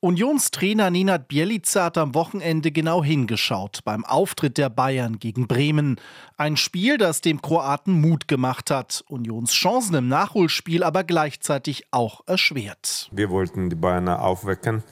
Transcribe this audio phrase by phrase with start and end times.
[0.00, 6.00] Unionstrainer Nenad Bielica hat am Wochenende genau hingeschaut beim Auftritt der Bayern gegen Bremen.
[6.36, 12.20] Ein Spiel, das dem Kroaten Mut gemacht hat, Unions Chancen im Nachholspiel aber gleichzeitig auch
[12.26, 13.08] erschwert.
[13.10, 14.84] Wir wollten die Bayern aufwecken.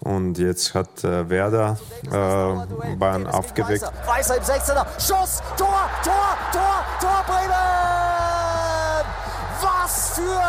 [0.00, 3.82] Und jetzt hat äh, Werder äh, Bayern aufgeweckt.
[4.06, 4.86] Weißer im 16er.
[4.94, 9.04] Schuss, Tor, Tor, Tor, Tor Bremen!
[9.60, 10.47] Was für!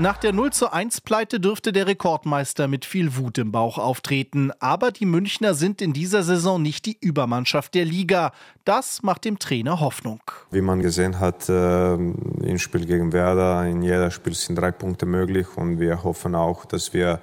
[0.00, 4.52] Nach der 0 zu 1 Pleite dürfte der Rekordmeister mit viel Wut im Bauch auftreten.
[4.60, 8.30] Aber die Münchner sind in dieser Saison nicht die Übermannschaft der Liga.
[8.64, 10.20] Das macht dem Trainer Hoffnung.
[10.52, 15.04] Wie man gesehen hat, äh, im Spiel gegen Werder, in jeder Spiel sind drei Punkte
[15.04, 15.48] möglich.
[15.56, 17.20] Und wir hoffen auch, dass wir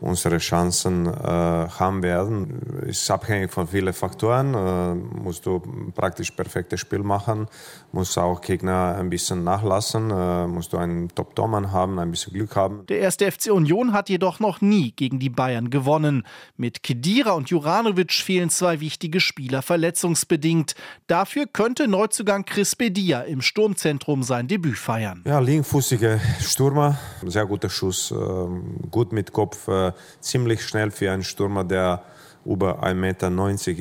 [0.00, 2.82] unsere Chancen äh, haben werden.
[2.86, 4.54] Ist abhängig von vielen Faktoren.
[4.54, 5.60] Äh, musst du
[5.94, 7.46] praktisch perfektes Spiel machen,
[7.92, 12.56] musst auch Gegner ein bisschen nachlassen, äh, musst du einen Top-Tormann haben, ein bisschen Glück
[12.56, 12.86] haben.
[12.86, 16.26] Der erste FC Union hat jedoch noch nie gegen die Bayern gewonnen.
[16.56, 20.74] Mit Kedira und Juranovic fehlen zwei wichtige Spieler verletzungsbedingt.
[21.06, 25.22] Dafür könnte Neuzugang Chris Bedia im Sturmzentrum sein Debüt feiern.
[25.26, 29.89] Ja, linkfußige Stürmer, sehr guter Schuss, ähm, gut mit Kopf, äh,
[30.20, 32.02] ziemlich schnell für einen Stürmer, der
[32.50, 33.30] über 1,90 Meter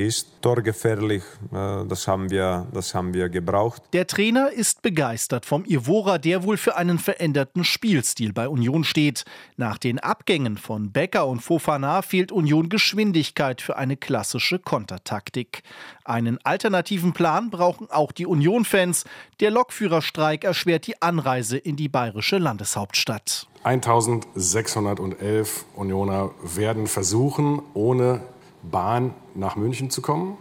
[0.04, 0.42] ist.
[0.42, 3.82] Torgefährlich, äh, das haben, wir, das haben wir gebraucht.
[3.94, 9.26] Der Trainer ist begeistert vom Ivora, der wohl für einen veränderten Spielstil bei Union steht.
[9.58, 15.64] Nach den Abgängen von Becker und Fofana fehlt Union Geschwindigkeit für eine klassische Kontertaktik.
[16.06, 19.06] Einen alternativen Plan brauchen auch die Union-Fans.
[19.40, 23.48] Der Lokführerstreik erschwert die Anreise in die bayerische Landeshauptstadt.
[23.64, 28.22] 1611 Unioner werden versuchen, ohne
[28.64, 30.38] Bahn nach München zu kommen.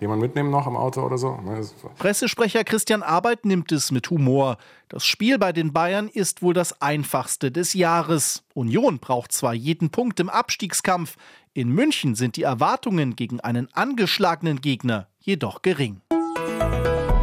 [0.00, 1.38] Jemand mitnehmen noch im Auto oder so?
[1.44, 1.64] Ne,
[1.98, 4.58] Pressesprecher Christian Arbeit nimmt es mit Humor.
[4.88, 8.42] Das Spiel bei den Bayern ist wohl das einfachste des Jahres.
[8.54, 11.16] Union braucht zwar jeden Punkt im Abstiegskampf,
[11.56, 16.00] in München sind die Erwartungen gegen einen angeschlagenen Gegner jedoch gering.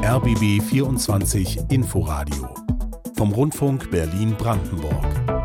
[0.04, 2.50] RBB 24 Inforadio
[3.18, 5.41] vom Rundfunk Berlin-Brandenburg.